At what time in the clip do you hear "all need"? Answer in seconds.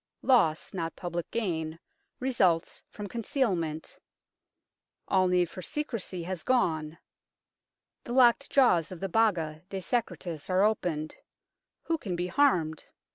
5.07-5.47